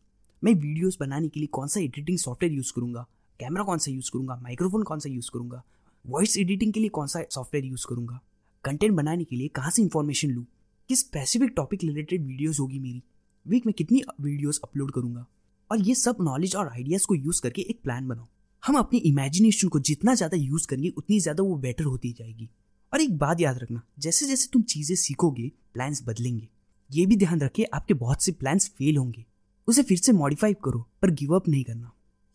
मैं 0.46 0.54
वीडियोस 0.54 0.98
बनाने 1.00 1.28
के 1.28 1.40
लिए 1.40 1.48
कौन 1.48 1.68
सा 1.68 1.80
एडिटिंग 1.80 2.18
सॉफ्टवेयर 2.18 2.54
यूज़ 2.54 2.72
करूँगा? 2.76 3.06
कैमरा 3.40 3.64
कौन 3.64 3.78
सा 3.78 3.92
यूज़ 3.92 4.10
करूँगा? 4.12 4.36
माइक्रोफोन 4.44 4.84
कौन 4.84 5.00
सा 5.00 5.10
यूज़ 5.10 5.30
करूँगा? 5.34 5.64
वॉइस 6.06 6.38
एडिटिंग 6.38 6.74
के 6.74 6.80
लिए 6.80 6.90
कौन 6.90 7.08
सा 7.08 7.24
सॉफ्टवेयर 7.30 7.66
यूज़ 7.66 7.86
करूँगा? 7.90 8.20
कंटेंट 8.66 8.94
बनाने 8.94 9.24
के 9.24 9.36
लिए 9.36 9.48
कहाँ 9.48 9.72
से 9.72 9.82
इन्फॉर्मेशन 9.82 10.30
लूँ? 10.30 10.46
किस 10.90 11.00
स्पेसिफिक 11.00 11.54
टॉपिक 11.56 11.84
रिलेटेड 11.84 12.26
वीडियोज़ 12.26 12.62
होगी 12.62 12.80
मेरी? 12.80 13.04
वीक 13.46 13.66
में 13.66 13.74
कितनी 13.74 14.02
वीडियोज़ 14.22 14.60
अपलोड 14.64 14.92
करूँगा? 14.92 15.26
और 15.72 15.82
ये 15.82 15.96
सब 15.96 16.18
नॉलेज 16.22 16.56
और 16.56 16.68
आइडियाज़ 16.68 17.08
को 17.08 17.16
यूज़ 17.16 17.42
करके 17.42 17.62
एक 17.62 17.82
प्लान 17.84 18.08
बनाओ 18.08 18.28
हम 18.64 18.76
अपनी 18.76 19.00
इमेजिनेशन 19.00 19.68
को 19.68 19.80
जितना 19.80 20.16
ज़्यादा 20.16 20.38
यूज़ 20.38 20.68
करेंगे, 20.68 20.90
उतनी 20.90 21.20
ज़्यादा 21.20 21.44
वो 21.44 21.56
बेटर 21.58 21.84
होती 21.84 22.12
जाएगी। 22.12 22.50
और 22.94 23.02
एक 23.02 23.18
बात 23.18 23.42
याद 23.42 23.60
रखना 23.60 23.82
जैसे 24.00 24.26
जैसे 24.26 24.50
तुम 24.54 24.62
चीज़ें 24.64 24.96
सीखोगे 24.96 25.52
प्लान्स 25.74 26.04
बदलेंगे। 26.08 26.48
ये 26.90 27.06
भी 27.06 27.16
ध्यान 27.16 27.42
रखिए, 27.42 27.66
आपके 27.66 27.94
बहुत 27.94 28.24
से 28.24 28.32
प्लान्स 28.32 28.70
फेल 28.70 28.98
होंगे। 28.98 29.26
उसे 29.68 29.84
फिर 29.84 29.98
से 29.98 30.12
मॉडिफाई 30.12 30.54
करो, 30.54 30.80
पर 31.02 31.10
गिव 31.12 31.36
अप 31.36 31.48
नहीं 31.48 31.64
करना। 31.64 31.92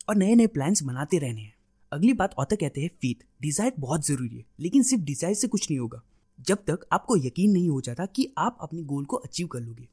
और 0.09 0.15
नए 0.15 0.35
नए 0.35 0.47
प्लान्स 0.47 0.83
बनाते 0.83 1.17
रहने 1.17 1.41
हैं। 1.41 1.53
अगली 1.91 2.13
बात 2.13 2.33
ऑथर 2.39 2.55
कहते 2.55 2.81
हैं 2.81 2.89
फीत 3.01 3.23
डिज़ायर 3.41 3.73
बहुत 3.79 4.05
ज़रूरी 4.07 4.37
है, 4.37 4.45
लेकिन 4.59 4.83
सिर्फ़ 4.83 5.03
डिज़ायर 5.03 5.35
से 5.35 5.47
कुछ 5.47 5.69
नहीं 5.71 5.79
होगा। 5.79 6.01
जब 6.39 6.63
तक 6.67 6.85
आपको 6.91 7.17
यकीन 7.17 7.51
नहीं 7.51 7.69
हो 7.69 7.81
जाता 7.81 8.05
कि 8.05 8.27
आप 8.37 8.57
अपने 8.61 8.83
गोल 8.83 9.05
को 9.05 9.17
अचीव 9.17 9.47
कर 9.47 9.59
लोगे। 9.59 9.87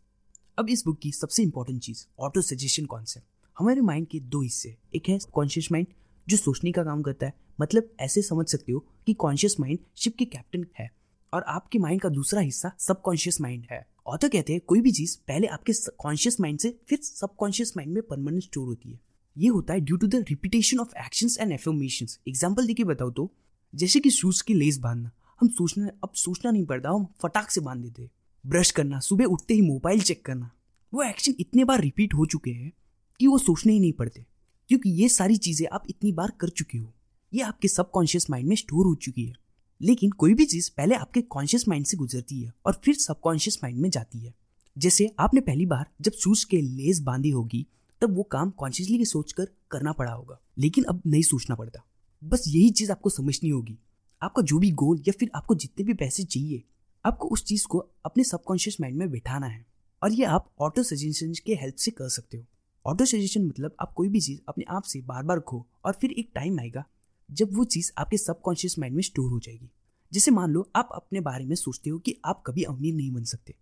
अब 0.58 0.70
इस 0.70 0.85
बुक 0.87 0.99
की 0.99 1.12
सबसे 1.12 1.43
इंपॉर्टेंट 1.43 1.82
चीज़ 1.82 2.05
ऑटो 2.19 2.43
सजेशन 2.43 2.87
कॉन्सेप्ट 2.87 3.26
हमारे 3.56 3.81
माइंड 3.81 4.06
के 4.06 4.20
दो 4.20 4.41
हिस्से, 4.43 4.76
एक 4.94 5.08
है 5.08 5.19
कॉन्शियस 5.32 5.69
माइंड 5.73 5.87
जो 6.26 6.37
सोचने 6.37 6.73
का 6.73 6.84
काम 6.84 7.02
करता 7.02 7.26
है। 7.26 7.34
मतलब 7.61 7.91
ऐसे 8.00 8.23
समझ 8.23 8.46
सकते 8.46 8.73
हो 8.73 8.84
कि 9.06 9.14
कॉन्शियस 9.14 9.61
माइंड 9.61 9.79
शिप 9.96 10.17
के 10.17 10.25
कैप्टन 10.25 10.67
है, 10.79 10.91
और 11.32 11.43
आपके 11.43 11.79
माइंड 11.79 12.00
का 12.00 12.08
दूसरा 12.08 12.41
हिस्सा 12.41 12.73
सबकॉन्शियस 12.79 13.41
माइंड 13.41 13.67
है। 13.70 13.87
ऑथर 14.08 14.28
कहते 14.28 14.52
हैं, 14.52 14.60
कोई 14.60 14.81
भी 14.81 14.93
चीज़ 14.93 15.16
पहले 15.28 15.46
आपके 15.46 15.72
कॉन्शियस 15.99 16.40
माइंड 16.40 16.58
से, 16.58 16.78
फिर 16.88 16.99
सबकॉन्शियस 16.99 17.76
माइंड 17.76 17.93
में 17.93 18.02
परमानेंट 18.02 18.43
स्टोर 18.43 18.66
होती 18.66 18.90
है। 18.90 19.00
ये 19.38 19.49
होता 19.49 19.75
है 19.75 19.81
due 19.81 19.96
to 19.96 20.06
the 20.06 20.14
repetition 20.14 20.78
of 20.78 20.96
actions 21.06 21.38
and 21.38 21.52
affirmations 21.52 22.19
example 22.28 22.66
देखिए 22.66 22.87
बताओ 22.87 23.10
तो 23.10 23.32
जैसे 23.75 24.00
कि 24.00 24.10
शूज़ 24.10 24.43
की 24.43 24.55
लेस 24.55 24.78
बांधना। 24.78 25.10
हम 25.40 25.49
सोचना, 25.49 25.88
अब 26.05 26.10
सोचना 26.14 26.50
नहीं 26.50 26.66
पड़ता, 26.66 26.90
हम 26.90 27.06
फटाक 27.22 27.50
से 27.50 27.60
बाँध 27.60 27.82
देते 27.82 28.10
ब्रश 28.46 28.70
करना, 28.70 29.00
सुबह 29.00 29.25
उठते 29.25 29.55
ही 29.55 29.60
मोबाइल 29.60 30.00
चेक 30.00 30.25
करना। 30.25 30.50
वो 30.94 31.02
एक्शन 31.02 31.34
इतने 31.40 31.64
बार 31.64 31.81
रिपीट 31.81 32.14
हो 32.14 32.26
चुके 32.26 32.50
हैं 32.50 32.72
कि 33.20 33.26
वो 33.26 33.38
सोचने 33.38 33.72
ही 33.72 33.81
नहीं 33.81 33.93
पड़ते। 33.93 34.26
क्योंकि 34.69 34.90
ये 34.90 35.08
सारी 35.08 35.37
चीज़ें 35.37 35.66
आप 35.72 35.84
इतनी 35.90 36.12
बार 36.12 36.32
कर 36.40 36.49
चुके 36.49 36.78
हो। 36.78 36.94
ये 37.34 37.43
आपके 37.43 37.69
सबकॉन्शियस 37.69 38.31
माइंड 38.31 38.49
में 38.49 38.56
स्टोर 38.56 38.87
हो 38.87 38.94
चुकी 38.94 39.25
है। 39.25 39.34
लेकिन 39.82 40.10
कोई 40.10 40.34
भी 40.34 40.44
चीज़ 40.44 40.70
पहले 40.76 40.94
आपके 40.94 41.22
कॉन्शियस 41.22 41.69
माइंड 41.69 41.86
से 41.86 41.96
गुजरती 41.96 42.42
है 42.42 42.52
और 42.66 42.80
फिर 42.84 42.94
सबकॉन्शियस 42.94 43.58
माइंड 43.62 43.78
में 43.78 43.90
जाती 43.90 44.19
है। 44.19 44.34
जैसे 44.78 45.14
आपने 45.19 45.40
पहली 45.40 45.66
बार 45.66 45.86
जब 46.00 46.12
शूज़ 46.12 46.46
के 46.46 46.60
लेस 46.60 47.00
बांधी 47.00 47.30
होगी, 47.30 47.66
तब 48.00 48.16
वो 48.16 48.22
काम 48.22 48.50
कॉन्शियसली 48.50 49.04
सोचकर 49.04 49.48
करना 49.70 49.92
पड़ा 49.92 50.12
होगा, 50.12 50.40
लेकिन 50.58 50.84
अब 50.84 51.02
नहीं 51.06 51.22
सोचना 51.22 51.56
पड़ता। 51.56 51.84
बस 52.25 52.44
यही 52.48 52.70
चीज़ 52.70 52.92
आपको 52.92 53.10
समझनी 53.10 53.50
होगी। 53.50 53.78
आपका 54.22 54.42
जो 54.42 54.58
भी 54.58 54.70
गोल 54.70 54.98
या 54.98 55.12
फिर 55.20 55.30
आपको 55.34 55.54
जितने 55.54 55.84
भी 55.84 55.94
पैसे 55.94 56.24
चाहिए, 56.24 56.64
आपको 57.04 57.28
उस 57.28 57.44
चीज़ 57.44 57.66
को 57.66 57.78
अपने 57.78 58.24
सबकॉन्शियस 58.24 58.81
माइंड 58.81 58.96
में 58.96 59.10
बिठाना 59.10 59.46
है। 59.46 59.66
और 60.02 60.12
ये 60.12 60.24
आप 60.24 60.52
ऑटो 60.60 60.82
सजेशन 60.82 61.32
के 61.46 61.54
हेल्प 61.54 61.74
से 61.74 61.90
कर 61.90 62.08
सकते 62.08 62.36
हो। 62.36 62.44
ऑटो 62.86 63.04
सजेशन 63.04 63.46
मतलब 63.46 63.76
आप 63.81 63.92
कोई 63.92 64.08
भी 64.08 64.20
चीज़ 64.20 64.40
अपने 64.48 64.64
आप 64.70 64.82
से 64.82 65.00
बार 65.00 65.22
बार 65.22 65.40
खो 65.40 65.66
और 65.84 65.92
फिर 65.92 66.10
एक 66.10 66.31
टाइम 66.34 66.60
आएगा 66.60 66.84
जब 67.30 67.48
वो 67.52 67.64
चीज़ 67.64 67.92
आपके 67.98 68.16
सबकॉन्शियस 68.16 68.78
माइंड 68.78 68.96
में 68.96 69.02
स्टोर 69.02 69.30
हो 69.30 69.38
जाएगी। 69.38 69.70
जैसे 70.12 70.30
मान 70.30 70.50
लो, 70.50 70.70
आप 70.76 70.88
अपने 70.94 71.20
बारे 71.20 71.44
में 71.44 71.56
सोचते 71.56 71.90
हो 71.90 71.98
कि 71.98 72.16
आप 72.25 72.42
कभी 72.46 72.62
अमीर 72.62 72.94
नहीं 72.94 73.10
बन 73.10 73.25
सकते। 73.25 73.54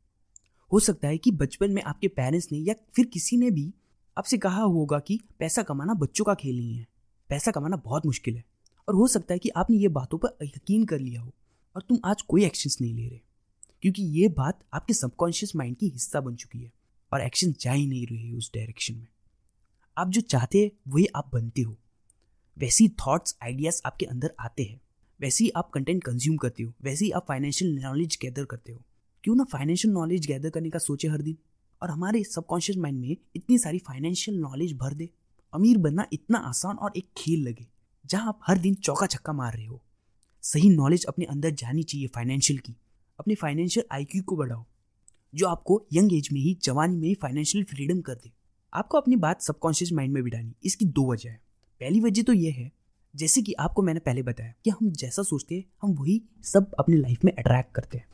हो 0.73 0.81
सकता 0.81 1.09
है 1.09 1.19
कि 1.19 1.31
बचपन 1.31 1.71
में 1.71 1.83
आपके 1.83 2.09
पेरेंट्स 2.09 2.53
ने 2.53 2.59
या 2.59 2.75
फिर 2.97 3.07
किसी 3.07 3.37
ने 3.37 3.51
भी 3.51 3.75
आपसे 4.19 4.39
कहा 4.39 4.63
होगा 4.63 4.99
कि 4.99 5.21
पैसा 5.39 5.63
कमाना 5.63 5.95
बच्चों 5.95 6.25
का 6.25 6.35
खेल 6.35 6.57
नहीं 6.57 6.79
है। 6.79 6.87
पैसा 7.29 7.51
कमाना 7.51 7.77
बहुत 7.77 8.07
मुश्किल 8.07 8.37
है। 8.37 8.45
और 8.89 8.95
हो 8.95 9.07
सकता 9.07 9.35
है 9.35 9.39
कि 9.39 9.49
आपने 9.49 9.77
ये 9.77 9.89
बातों 9.89 10.19
पर 10.19 10.45
यकीन 10.45 10.85
कर 10.85 10.99
लिया 10.99 11.21
हो 11.21 11.35
और 11.77 11.83
तुम 11.83 11.99
आज 12.05 12.23
कोई 12.23 12.45
एक्शंस 12.45 12.79
नहीं 12.81 12.95
ले 12.95 13.09
रहे। 13.09 13.21
क्योंकि 13.83 14.03
ये 14.03 14.29
बात 14.29 14.65
आपके 14.73 14.95
सबकॉन्शियस 14.95 15.57
माइंड 15.57 15.77
की 15.77 15.89
हिस्सा 15.89 16.21
बन 16.21 16.35
चुकी 16.35 16.59
है 16.59 16.73
और 17.13 17.21
एक्शन 17.21 17.55
जा 17.61 17.73
ही 17.73 17.87
नहीं 17.87 18.07
रही 18.07 18.33
उस 18.33 18.51
डायरेक्शन 18.55 18.95
में। 18.95 19.07
आप 19.99 20.09
जो 20.09 20.21
चाहते 20.21 20.65
हैं, 20.65 20.71
वही 20.89 21.07
आप 21.07 21.31
बनते 21.33 21.63
हो। 21.63 21.77
वैसी 22.59 22.89
थॉट्स 22.89 23.37
आइडियाज़ 23.43 23.81
आपके 23.87 24.07
अंदर 24.07 24.35
आते 24.41 24.63
हैं। 24.63 24.81
वैसे 25.21 25.45
ही 25.45 25.51
आप 25.51 25.71
कंटेंट 25.71 26.05
कंज्यूम 26.05 26.37
करते 26.37 26.63
हो। 26.63 26.73
वैसे 26.83 27.05
ही 27.05 27.11
आप 27.11 27.25
फाइनेंशियल 27.29 27.75
नॉलेज 27.83 28.19
गैदर 28.23 28.45
करते 28.45 28.73
हो। 28.73 28.83
क्यों 29.25 29.35
ना 29.37 29.45
फाइनेंशियल 29.45 29.95
नॉलेज 29.95 30.27
गैदर 30.27 30.51
करने 30.51 30.71
का 30.71 30.79
सोचे 30.79 31.09
हर 31.09 31.23
दिन? 31.23 31.37
और 31.83 31.91
हमारे 31.91 32.25
सबकॉन्शियस 32.25 32.79
माइंड 32.79 33.01
में 33.01 33.17
इतनी 33.37 33.59
सारी 33.59 33.79
फाइनेंशियल 33.79 34.39
नॉलेज 34.39 34.73
भर 34.73 34.95
दे। 34.95 35.09
अमीर 35.53 35.79
बनना 35.79 36.07
इतना 36.13 36.39
आसान 36.39 36.77
और 36.77 36.93
एक 36.97 37.09
खेल 37.17 37.47
लगे, 37.49 37.67
जहाँ 38.07 38.29
आप 38.29 38.41
हर 38.47 38.59
दिन 38.59 38.75
चौका 38.75 39.07
छक्का 39.07 39.33
मार 39.33 39.55
रहे 39.55 39.67
हो। 39.67 39.83
सही 40.43 40.71
नॉलेज 40.71 41.05
अपने 41.05 41.25
अंदर 41.25 41.51
जानी 41.51 41.83
चाहिए 41.83 42.07
फाइनेंशियल 42.07 42.59
की। 42.59 42.77
अपने 43.19 43.35
फाइनेंशियल 43.35 43.87
आईक्यू 43.93 44.23
को 44.23 44.37
बढ़ाओ, 44.37 44.65
जो 45.35 45.47
आपको 45.47 45.85
यंग 45.93 46.13
एज 46.13 46.29
में 46.33 46.41
ही, 46.41 46.59
जवानी 46.63 46.97
में 46.97 47.09
ही 47.09 47.15
फाइनेंशियल 47.15 47.65
फ्रीडम 47.65 48.01
कर 48.01 48.15
दे। 48.15 48.33
आपको 48.73 48.99
अपनी 48.99 49.17
बात 49.17 49.43
सबकॉन्शियस 49.43 49.93
माइंड 49.93 50.15
में 50.15 50.23
बिठानी, 50.25 50.55
इसकी 50.65 50.85
दो 50.85 51.13
वजह 51.13 51.31
है। 51.31 51.46
पहली 51.81 52.01
वजह 52.01 52.23
तो 52.23 52.33
यह 52.33 52.55
है, 52.55 52.73
जैसे 53.15 53.43
कि 53.43 53.53
आपको 53.53 53.83
मैंने 53.83 54.01
पहले 54.01 54.23
बताया 54.23 54.55
कि 54.65 54.71
हम 54.71 54.91
जैसा 54.91 55.23
सोचते 55.23 55.55
हैं, 55.55 55.65
हम 55.83 55.93
वही 55.93 56.23
सब 56.43 56.75
अपनी 56.79 56.97
लाइफ 56.97 57.25
में 57.25 57.33
अट्रैक्ट 57.33 57.75
करते 57.75 57.99
हैं। 57.99 58.09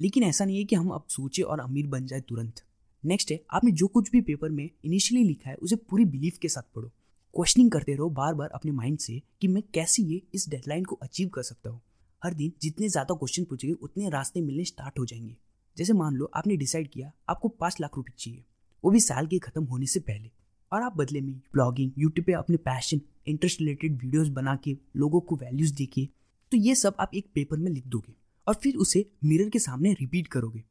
लेकिन 0.00 0.22
ऐसा 0.22 0.44
नहीं 0.44 0.58
है 0.58 0.64
कि 0.64 0.76
हम 0.76 0.88
अब 0.88 1.04
सोचे 1.08 1.42
और 1.42 1.60
अमीर 1.60 1.86
बन 1.86 2.06
जाए 2.06 2.20
तुरंत। 2.20 2.62
नेक्स्ट 3.04 3.30
है, 3.30 3.40
आपने 3.50 3.70
जो 3.70 3.86
कुछ 3.86 4.10
भी 4.10 4.20
पेपर 4.20 4.48
में 4.48 4.70
इनिशियली 4.84 5.24
लिखा 5.24 5.50
है, 5.50 5.56
उसे 5.56 5.76
पूरी 5.76 6.04
बिलीफ 6.04 6.38
के 6.38 6.48
साथ 6.48 6.62
पढ़ो। 6.74 6.88
क्वेश्चनिंग 7.34 7.70
करते 7.70 7.94
रहो 7.94 8.10
बार 8.10 8.34
बार 8.34 8.48
अपने 8.48 8.72
माइंड 8.72 8.98
से 8.98 9.22
कि 9.40 9.48
मैं 9.48 9.62
कैसे 9.74 10.02
ये, 10.02 10.22
इस 10.34 10.48
डेडलाइन 10.48 10.84
को 10.84 10.94
अचीव 10.94 11.28
कर 11.28 11.42
सकता 11.42 11.70
हूँ। 11.70 11.80
हर 12.24 12.34
दिन 12.34 12.52
जितने 12.62 12.88
ज़्यादा 12.88 13.14
क्वेश्चन 13.14 13.44
पूछेंगे, 13.44 13.74
उतने 13.74 14.08
रास्ते 14.08 14.40
मिलने 14.40 14.64
स्टार्ट 14.64 14.98
हो 14.98 15.06
जाएँगे। 15.06 15.36
जैसे 15.76 15.92
मान 15.92 16.14
लो, 16.14 16.30
आपने 16.34 16.56
डिसाइड 16.56 16.88
किया, 16.88 17.12
आपको 17.28 17.48
पाँच 17.48 17.80
लाख 17.80 17.96
रुपये 17.96 18.14
चाहिए, 18.18 18.44
वो 18.84 18.90
भी 18.90 19.00
साल 19.00 19.26
के 19.26 19.38
ख़त्म 19.38 19.64
होने 19.64 19.86
से 19.86 20.00
पहले। 20.00 20.30
और 20.72 20.82
आप 20.82 20.96
बदले 20.96 21.20
में 21.20 21.34
ब्लॉगिंग 21.52 21.90
यूट्यूब 21.98 22.26
पे 22.26 22.32
अपने 22.32 22.56
पैशन 22.56 23.00
इंटरेस्ट 23.26 23.60
रिलेटेड 23.60 24.02
वीडियोस 24.02 24.28
बना 24.28 24.54
के 24.56 24.76
लोगों 24.96 25.20
को 25.20 25.36
वैल्यूज़ 25.36 25.74
देखिए 25.74 26.08
तो 26.52 26.56
ये 26.56 26.74
सब 26.74 26.96
आप 27.00 27.10
एक 27.14 27.26
पेपर 27.34 27.56
में 27.56 27.70
लिख 27.70 27.86
दोगे 27.86 28.14
और 28.46 28.54
फिर 28.54 28.76
उसे 28.76 29.04
मिरर 29.24 29.48
के 29.48 29.58
सामने 29.58 29.92
रिपीट 29.92 30.28
करोगे। 30.28 30.62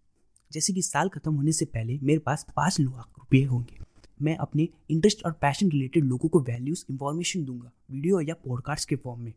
जैसे 0.51 0.73
कि 0.73 0.81
साल 0.81 1.09
खत्म 1.09 1.33
होने 1.33 1.51
से 1.51 1.65
पहले 1.65 1.99
मेरे 2.03 2.19
पास 2.19 2.45
पाँच 2.55 2.79
लाख 2.79 3.13
रुपये 3.19 3.43
होंगे। 3.43 3.77
मैं 4.21 4.35
अपने 4.37 4.67
इंटरेस्ट 4.89 5.25
और 5.25 5.31
पैशन 5.31 5.69
रिलेटेड 5.71 6.03
लोगों 6.03 6.29
को 6.29 6.39
वैल्यूज़ 6.39 6.83
इंफॉर्मेशन 6.89 7.43
दूँगा 7.45 7.71
वीडियो 7.91 8.21
या 8.21 8.33
पॉडकास्ट 8.33 8.89
के 8.89 8.95
फॉर्म 8.95 9.21
में। 9.21 9.33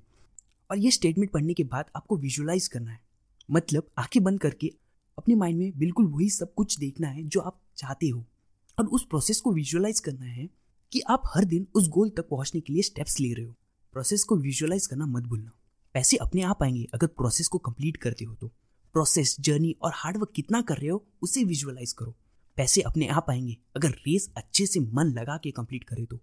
और 0.71 0.78
ये 0.78 0.90
स्टेटमेंट 0.90 1.30
पढ़ने 1.30 1.54
के 1.54 1.64
बाद 1.64 1.90
आपको 1.97 2.16
विजुअलाइज 2.16 2.68
करना 2.68 2.90
है। 2.90 3.00
मतलब 3.50 3.90
आँखें 3.99 4.23
बंद 4.23 4.40
करके 4.40 4.73
अपने 5.18 5.35
माइंड 5.35 5.59
में 5.59 5.78
बिल्कुल 5.78 6.06
वही 6.06 6.30
सब 6.30 6.54
कुछ 6.54 6.78
देखना 6.78 7.09
है 7.09 7.23
जो 7.23 7.40
आप 7.40 7.61
चाहते 7.76 8.09
हो। 8.09 8.25
और 8.78 8.87
उस 8.87 9.07
प्रोसेस 9.07 9.40
को 9.40 9.52
विजुअलाइज 9.52 10.00
करना 10.00 10.25
है 10.25 10.49
कि 10.93 11.00
आप 11.00 11.23
हर 11.35 11.45
दिन 11.45 11.66
उस 11.75 11.88
गोल 11.88 12.11
तक 12.11 12.28
पहुँचने 12.28 12.61
के 12.61 12.73
लिए 12.73 12.83
स्टेप्स 12.83 13.21
ले 13.21 13.33
रहे 13.33 13.45
हो। 13.45 13.57
प्रोसेस 13.93 14.25
को 14.25 14.37
विजुअलाइज 14.37 14.87
करना 14.87 15.07
मत 15.07 15.23
भूलना। 15.23 15.50
पैसे 15.95 16.16
अपने 16.16 16.43
आप 16.43 16.62
आएँगे 16.62 16.87
अगर 16.95 17.07
प्रोसेस 17.07 17.49
को 17.49 17.59
कंप्लीट 17.59 17.97
करते 17.97 18.25
हो 18.25 18.35
तो। 18.35 18.49
प्रोसेस 18.93 19.37
जर्नी 19.40 19.76
और 19.83 19.93
हार्डवर्क 19.95 20.33
कितना 20.37 20.62
कर 20.62 20.76
रहे 20.76 20.88
हो, 20.88 21.07
उसे 21.23 21.45
विजुअलाइज 21.45 21.93
करो। 21.93 22.14
पैसे 22.57 22.81
अपने 22.81 23.07
आप 23.07 23.26
आएँगे 23.31 23.57
अगर 23.76 23.90
रेस 23.90 24.31
अच्छे 24.37 24.66
से 24.66 24.81
मन 24.81 25.04
लगा 25.04 25.37
के 25.37 25.50
कंप्लीट 25.50 25.85
करे 25.85 26.04
तो। 26.04 26.21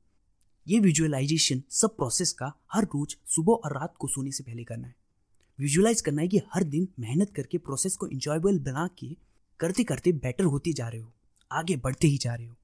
ये 0.67 0.79
विजुअलाइजेशन 0.79 1.63
सब 1.69 1.97
प्रोसेस 1.97 2.31
का 2.31 2.53
हर 2.73 2.83
रोज 2.83 3.17
सुबह 3.25 3.53
और 3.53 3.73
रात 3.73 3.93
को 3.99 4.07
सोने 4.07 4.31
से 4.31 4.43
पहले 4.43 4.63
करना 4.63 4.87
है। 4.87 4.95
विजुअलाइज 5.59 6.01
करना 6.01 6.21
है 6.21 6.27
कि 6.27 6.41
हर 6.53 6.63
दिन 6.63 6.87
मेहनत 6.99 7.31
करके 7.35 7.57
प्रोसेस 7.57 7.95
को 7.95 8.07
इंजॉयबल 8.07 8.59
बना 8.59 8.89
के 8.99 9.17
करते 9.59 9.83
करते 9.83 10.11
बेटर 10.11 10.43
होते 10.43 10.73
जा 10.73 10.87
रहे 10.87 11.01
हो। 11.01 11.13
आगे 11.51 11.75
बढ़ते 11.75 12.07
ही 12.07 12.17
जा 12.17 12.35
रहे 12.35 12.47
हो। 12.47 12.55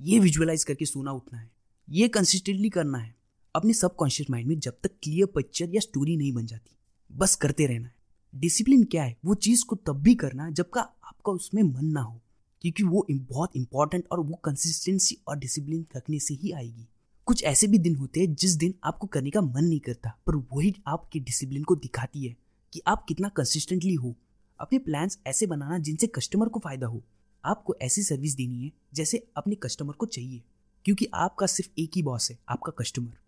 ये 0.00 0.18
विजुअलाइज 0.18 0.64
करके 0.64 0.84
सोना 0.84 1.12
उठना 1.12 1.38
है। 1.38 1.50
ये 1.90 2.08
कंसिस्टेंटली 2.08 2.70
करना 2.70 2.98
है। 2.98 3.16
अपने 3.56 3.72
सबकॉन्शियस 3.72 4.30
माइंड 4.30 4.48
में 4.48 4.58
जब 4.58 4.72
तक 4.82 4.90
क्लियर 5.02 5.26
पिक्चर 5.26 5.68
या 5.68 5.80
स्टोरी 5.80 6.16
नहीं 6.16 6.32
बन 6.32 6.46
जाती, 6.46 6.76
बस 7.12 7.34
करते 7.34 7.66
रहना 7.66 7.86
है। 7.86 7.94
डिसिप्लिन 8.34 8.84
क्या 8.84 9.04
है? 9.04 9.16
वो 9.24 9.34
चीज़ 9.34 9.64
को 9.64 9.76
तब 9.76 9.92
भी 9.92 10.14
करना 10.14 10.50
जब 10.50 10.70
का 10.70 10.80
आपका 10.80 11.32
उसमें 11.32 11.62
मन 11.62 11.84
ना 11.84 12.00
हो। 12.00 12.20
क्योंकि 12.62 12.82
वो 12.82 13.06
बहुत 13.10 13.56
इंपॉर्टेंट 13.56 14.04
और 14.12 14.20
वो 14.20 14.34
कंसिस्टेंसी 14.34 15.16
और 15.28 15.38
डिसिप्लिन 15.38 15.86
रखने 15.96 16.18
से 16.18 16.34
ही 16.34 16.50
आएगी। 16.50 16.88
कुछ 17.26 17.44
ऐसे 17.44 17.66
भी 17.66 17.78
दिन 17.78 17.96
होते 17.96 18.20
हैं 18.20 18.34
जिस 18.34 18.52
दिन 18.52 18.74
आपको 18.84 19.06
करने 19.06 19.30
का 19.30 19.40
मन 19.40 19.64
नहीं 19.64 19.80
करता, 19.80 20.18
पर 20.26 20.36
वही 20.36 20.74
आपके 20.86 21.20
डिसिप्लिन 21.20 21.64
को 21.64 21.76
दिखाती 21.76 22.26
है 22.26 22.36
कि 22.72 22.80
आप 22.86 23.04
कितना 23.08 23.28
कंसिस्टेंटली 23.28 23.94
हो। 23.94 24.16
अपने 24.60 24.78
प्लान्स 24.78 25.18
ऐसे 25.26 25.46
बनाना 25.46 25.78
जिनसे 25.78 26.06
कस्टमर 26.06 26.48
को 26.48 26.60
फ़ायदा 26.60 26.86
हो। 26.86 27.04
आपको 27.44 27.74
ऐसी 27.82 28.02
सर्विस 28.02 28.34
देनी 28.36 28.64
है 28.64 28.70
जैसे 28.94 29.22
अपने 29.36 29.54
कस्टमर 29.54 29.94
को 29.94 30.06
चाहिए, 30.06 30.42
क्योंकि 30.84 31.08
आपका 31.14 31.46
सिर्फ़ 31.46 31.80
एक 31.80 31.90
ही 31.96 32.02
बॉस 32.02 32.30
है, 32.30 32.38
आपका 32.48 32.72
कस्टमर। 32.78 33.18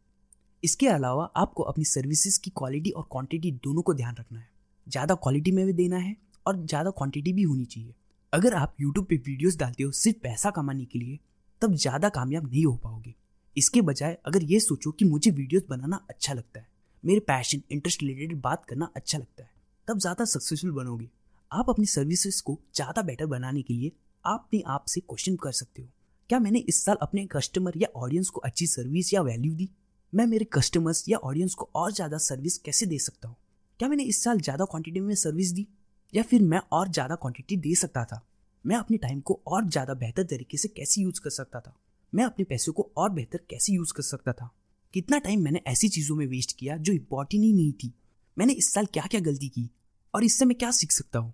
इसके 0.63 0.87
अलावा 0.89 1.25
आपको 1.37 1.63
अपनी 1.63 1.85
सर्विसेज़ 1.85 2.39
की 2.41 2.51
क्वालिटी 2.51 2.91
और 2.91 3.07
क्वांटिटी 3.13 3.51
दोनों 3.55 3.83
को 3.83 3.95
ध्यान 3.95 4.17
रखना 4.17 4.39
है। 4.39 4.49
ज़्यादा 4.87 5.15
क्वालिटी 5.17 5.51
में 5.51 5.65
भी 5.67 5.73
देना 5.75 5.99
है 5.99 6.17
और 6.47 6.57
ज़्यादा 6.59 6.91
क्वांटिटी 6.93 7.33
भी 7.33 7.43
होनी 7.43 7.65
चाहिए। 7.65 7.95
अगर 8.33 8.55
आप 8.55 8.75
यूट्यूब 8.81 9.07
पे 9.07 9.17
वीडियोस 9.17 9.57
डालते 9.57 9.83
हो 9.83 9.91
सिर्फ़ 9.93 10.19
पैसा 10.19 10.51
कमाने 10.51 10.85
के 10.85 10.99
लिए, 10.99 11.19
तब 11.63 11.75
ज़्यादा 11.75 12.09
कामयाब 12.11 12.47
नहीं 12.47 12.65
हो 12.67 12.75
पाओगे। 12.77 13.15
इसके 13.57 13.83
बजाय 13.83 14.17
अगर 14.27 14.43
ये 14.45 14.61
सोचो 14.61 14.91
कि 14.91 15.05
मुझे 15.05 15.31
वीडियोस 15.31 15.63
बनाना 15.71 16.05
अच्छा 16.11 16.35
लगता 16.35 16.61
है, 16.61 16.67
मेरे 17.05 17.21
पैशन 17.21 17.63
इंटरेस्ट 17.71 18.03
रिलेटेड 18.03 18.41
बात 18.41 18.65
करना 18.65 18.91
अच्छा 18.97 19.19
लगता 19.19 19.43
है, 19.43 19.51
तब 19.89 19.99
ज़्यादा 19.99 20.25
सक्सेसफुल 20.25 20.71
बनोगे। 20.73 21.09
आप 21.51 21.71
अपनी 21.71 21.87
सर्विसेज़ 21.87 22.43
को 22.43 22.59
ज़्यादा 22.75 23.03
बेटर 23.03 23.27
बनाने 23.27 23.63
के 23.63 23.75
लिए 23.75 23.93
अपने 24.27 24.63
आप 24.67 24.85
से 24.89 25.01
क्वेश्चन 25.01 25.37
कर 25.37 25.53
सकते 25.53 25.83
हो। 25.83 25.89
क्या 26.31 26.39
मैंने 26.39 26.59
इस 26.59 26.85
साल 26.85 26.97
अपने 27.03 27.27
कस्टमर 27.27 27.73
या 27.77 27.89
ऑडियंस 27.97 28.29
को 28.29 28.41
अच्छी 28.41 28.67
सर्विस 28.67 29.13
या 29.15 29.23
वैल्यू 29.23 29.55
दी? 29.55 29.69
मैं 30.13 30.27
मेरे 30.27 30.45
कस्टमर्स 30.53 31.09
या 31.09 31.19
ऑडियंस 31.19 31.55
को 31.55 31.69
और 31.75 31.93
ज़्यादा 31.93 32.19
सर्विस 32.19 32.59
कैसे 32.59 32.87
दे 32.87 32.99
सकता 32.99 33.29
हूँ? 33.29 33.37
क्या 33.81 33.89
मैंने 33.89 34.03
इस 34.03 34.23
साल 34.25 34.41
ज़्यादा 34.41 34.65
क्वांटिटी 34.65 35.01
में 35.01 35.15
सर्विस 35.15 35.51
दी? 35.51 35.67
या 36.15 36.23
फिर 36.23 36.43
मैं 36.43 36.61
और 36.73 36.89
ज़्यादा 36.89 37.15
क्वांटिटी 37.15 37.57
दे 37.57 37.75
सकता 37.75 38.05
था? 38.05 38.27
मैं 38.65 38.77
अपने 38.77 38.97
टाइम 38.97 39.21
को 39.21 39.41
और 39.47 39.69
ज़्यादा 39.69 39.95
बेहतर 39.95 40.23
तरीके 40.23 40.57
से 40.57 40.69
कैसे 40.69 41.01
यूज़ 41.01 41.21
कर 41.21 41.31
सकता 41.31 41.61
था? 41.61 41.77
मैं 42.13 42.25
अपने 42.25 42.45
पैसों 42.45 42.73
को 42.73 42.91
और 42.97 43.11
बेहतर 43.11 43.41
कैसे 43.51 43.73
यूज़ 43.73 43.93
कर 43.93 44.03
सकता 44.03 44.33
था? 44.33 44.51
कितना 44.95 45.19
टाइम 45.19 45.43
मैंने 45.43 45.63
ऐसी 45.67 45.89
चीज़ों 45.89 46.17
में 46.17 46.27
वेस्ट 46.27 46.57
किया 46.59 46.77
जो 46.77 46.93
इंपॉर्टेंट 46.93 47.43
ही 47.45 47.53
नहीं 47.53 47.73
थी? 47.73 47.93
मैंने 48.39 48.53
इस 48.53 48.73
साल 48.73 48.87
क्या 48.87 49.07
क्या 49.07 49.21
गलती 49.21 49.49
की? 49.49 49.71
और 50.15 50.25
इससे 50.25 50.45
मैं 50.45 50.59
क्या 50.59 50.71
सीख 50.71 50.93
सकता 50.93 51.19
हूँ? 51.19 51.33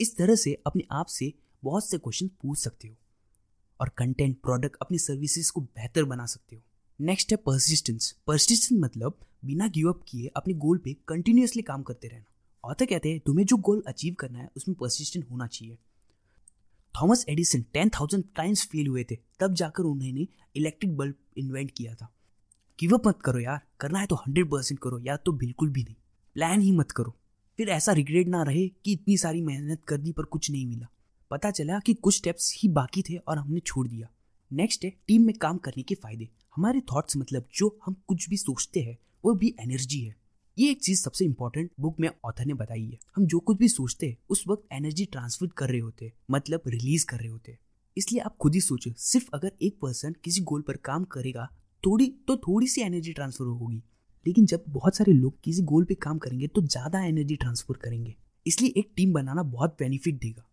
इस 0.00 0.16
तरह 0.16 0.34
से 0.34 0.62
अपने 0.66 0.84
आप 0.92 1.06
से 1.06 1.32
बहुत 1.64 1.88
से 1.88 1.98
क्वेश्चन 1.98 2.28
पूछ 2.28 2.58
सकते 2.58 2.88
हो 2.88 2.94
और 3.80 3.88
कंटेंट 3.88 4.40
प्रोडक्ट 4.40 4.76
अपनी 4.82 4.98
सर्विसेज़ 4.98 5.52
को 5.52 5.60
बेहतर 5.60 6.04
बना 6.04 6.26
सकते 6.26 6.56
हो। 6.56 6.62
नेक्स्ट 7.00 7.32
है 7.32 7.36
परसिस्टेंस 7.36 8.14
परसिस्टेंस 8.26 8.80
मतलब 8.80 9.18
बिना 9.44 9.68
गिव 9.68 9.88
अप 9.88 10.04
किए 10.08 10.30
अपने 10.36 10.54
गोल 10.54 10.78
पे 10.78 10.96
कंटिन्यूसली 11.08 11.62
काम 11.62 11.82
करते 11.82 12.08
रहना। 12.08 12.24
ऑथर 12.64 12.86
कहते 12.86 13.10
हैं, 13.10 13.20
तुम्हें 13.20 13.46
जो 13.46 13.56
गोल 13.56 13.82
अचीव 13.86 14.14
करना 14.14 14.38
है, 14.38 14.50
उसमें 14.56 14.76
परसिस्टेंट 14.80 15.30
होना 15.30 15.46
चाहिए। 15.46 15.78
Thomas 16.94 17.24
Edison 17.28 17.62
ten 17.62 17.88
thousand 17.88 18.24
times 18.36 18.66
fail 18.66 18.86
हुए 18.86 19.04
थे, 19.10 19.18
तब 19.40 19.54
जाकर 19.54 19.82
उन्होंने 19.82 20.26
इलेक्ट्रिक 20.56 20.96
बल्ब 20.96 21.14
इन्वेंट 21.36 21.70
किया 21.70 21.94
था। 21.94 22.14
गिव 22.80 22.94
अप 22.94 23.06
मत 23.06 23.22
करो 23.24 23.38
यार, 23.38 23.60
करना 23.80 23.98
है 23.98 24.06
तो 24.06 24.14
हंड्रेड 24.14 24.50
परसेंट 24.50 24.80
करो, 24.80 24.98
या 24.98 25.16
तो 25.16 25.32
बिल्कुल 25.32 25.70
भी 25.70 25.82
नहीं। 25.82 25.96
प्लान 26.34 26.60
ही 26.60 26.72
मत 26.72 26.90
करो। 26.90 27.16
फिर 27.56 27.68
ऐसा 27.68 27.92
रिग्रेट 27.92 28.28
ना 28.28 28.42
रहे 28.42 28.68
कि 28.68 28.92
इतनी 28.92 29.16
सारी 29.16 29.42
मेहनत 29.42 29.84
कर 29.84 29.96
दी 29.96 30.12
पर 30.12 30.22
कुछ 30.22 30.50
नहीं 30.50 30.66
मिला। 30.66 30.86
पता 31.30 31.50
चला 31.50 31.78
कि 31.78 31.94
कुछ 31.94 32.16
स्टेप्स 32.16 32.52
ही 32.58 32.68
बाकी 32.68 33.02
थे 33.02 33.16
और 33.18 33.38
हमने 33.38 33.60
छोड़ 33.60 33.86
दिया। 33.88 34.08
नेक्स्ट 34.50 34.84
है 34.84 34.90
टीम 35.08 35.22
में 35.22 35.34
काम 35.36 35.58
करने 35.58 35.82
के 35.82 35.94
फ़ायदे। 35.94 36.28
हमारे 36.56 36.80
थॉट्स 36.92 37.16
मतलब 37.16 37.48
जो 37.54 37.78
हम 37.86 37.96
कुछ 38.08 38.28
भी 38.28 38.36
सोचते 38.36 38.80
हैं, 38.80 38.96
वो 39.24 39.34
भी 39.34 39.54
एनर्जी 39.60 40.00
है। 40.00 40.14
ये 40.56 40.70
एक 40.70 40.82
चीज़ 40.82 41.02
सबसे 41.02 41.24
इम्पोर्टेंट 41.24 41.70
बुक 41.80 42.00
में 42.00 42.08
ऑथर 42.24 42.44
ने 42.44 42.54
बताई 42.54 42.84
है। 42.84 42.98
हम 43.16 43.26
जो 43.26 43.38
कुछ 43.38 43.58
भी 43.58 43.68
सोचते 43.68 44.06
हैं, 44.06 44.16
उस 44.30 44.44
वक्त 44.48 44.66
एनर्जी 44.72 45.04
ट्रांसफ़र 45.04 45.48
कर 45.56 45.68
रहे 45.68 45.80
होते 45.80 46.12
मतलब 46.30 46.62
रिलीज़ 46.68 47.06
कर 47.06 47.18
रहे 47.18 47.28
होते 47.28 47.58
इसलिए 47.96 48.20
आप 48.20 48.36
खुद 48.36 48.54
ही 48.54 48.60
सोचो, 48.60 48.90
सिर्फ़ 48.92 49.28
अगर 49.34 49.52
एक 49.62 49.78
पर्सन 49.82 50.14
किसी 50.24 50.40
गोल 50.40 50.62
पर 50.62 50.76
काम 50.84 51.04
करेगा, 51.04 51.48
थोड़ी 51.82 52.06
तो 52.28 52.36
थोड़ी 52.38 52.66
सी 52.66 52.80
एनर्जी 52.80 53.12
ट्रांसफ़र 53.12 53.46
होगी। 53.46 53.82
लेकिन 54.26 54.46
जब 54.46 54.64
बहुत 54.68 54.96
सारे 54.96 55.12
लोग 55.12 55.40
किसी 55.44 55.62
गोल 55.62 55.84
पे 55.84 55.94
काम 55.94 56.18
करेंगे 56.18 56.46
तो 56.46 56.62
ज़्यादा 56.62 57.04
एनर्जी 57.04 57.36
ट्रांसफ़र 57.36 57.76
करेंगे। 57.76 58.14
इसलिए 58.46 58.72
एक 58.76 58.92
टीम 58.96 59.12
बनाना 59.12 59.42
बहुत 59.44 59.76
बेनिफिट 59.78 60.14
देगा। 60.14 60.44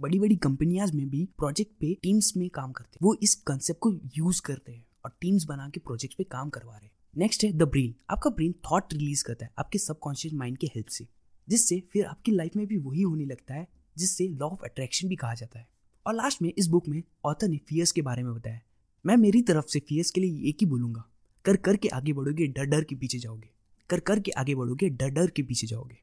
बड़ी 0.00 0.18
बड़ी 0.18 0.36
कंपनियाँ 0.36 0.86
में 0.94 1.08
भी 1.10 1.24
प्रोजेक्ट 1.38 1.72
पे 1.80 1.94
टीम्स 2.02 2.32
में 2.36 2.48
काम 2.50 2.72
करते 2.72 2.90
हैं। 2.92 2.98
वो 3.02 3.16
इस 3.22 3.34
कंसेप्ट 3.34 3.80
को 3.80 3.92
यूज़ 4.16 4.42
करते 4.42 4.72
हैं 4.72 4.86
और 5.04 5.16
टीम्स 5.20 5.44
बना 5.44 5.68
के 5.68 5.80
प्रोजेक्ट 5.80 6.14
पे 6.16 6.24
काम 6.24 6.50
करवा 6.50 6.76
रहे 6.76 6.84
हैं। 6.84 6.92
नेक्स्ट 7.16 7.44
है 7.44 7.52
द 7.52 7.62
ब्रेन 7.62 7.94
आपका 8.10 8.30
ब्रेन 8.30 8.52
थॉट 8.52 8.92
रिलीज़ 8.92 9.24
करता 9.24 9.46
है 9.46 9.52
आपके 9.58 9.78
सबकॉन्शियस 9.78 10.34
माइंड 10.34 10.58
के 10.58 10.66
हेल्प 10.66 10.86
से, 10.86 11.06
जिससे 11.48 11.82
फिर 11.92 12.04
आपकी 12.04 12.32
लाइफ 12.32 12.56
में 12.56 12.66
भी 12.66 12.76
वही 12.76 13.02
होने 13.02 13.24
लगता 13.24 13.54
है, 13.54 13.68
जिससे 13.98 14.28
लॉ 14.28 14.46
ऑफ़ 14.46 14.64
अट्रैक्शन 14.64 15.08
भी 15.08 15.16
कहा 15.16 15.34
जाता 15.34 15.58
है। 15.58 15.68
और 16.06 16.14
लास्ट 16.14 16.42
में 16.42 16.52
इस 16.58 16.66
बुक 16.66 16.88
में 16.88 17.02
ऑथर 17.24 17.48
ने 17.48 17.60
फियर्स 17.68 17.92
के 17.92 18.02
बारे 18.02 18.22
में 18.22 18.34
बताया। 18.34 18.60
मैं 19.06 19.16
मेरी 19.16 19.42
तरफ़ 19.42 19.66
से 19.66 19.80
फियर्स 19.80 20.10
के 20.10 20.20
लिए 20.20 20.48
एक 20.48 20.56
ही 20.60 20.66
बोलूँगा। 20.66 21.04
कर 21.44 21.56
कर 21.56 21.76
के 21.76 21.88
आगे 21.88 22.12
बढ़ोगे 22.12 22.46
डर 22.46 22.64
डर 22.64 22.84
के 22.84 22.94
पीछे 22.94 23.18
जाओगे। 23.18 23.50
कर 23.90 24.00
कर 24.00 24.20
के 24.20 24.30
आगे 24.30 24.54
बढ़ोगे 24.54 24.88
डर 24.88 25.08
डर 25.08 25.30
के 25.30 25.42
पीछे 25.42 25.66
जाओगे। 25.66 25.98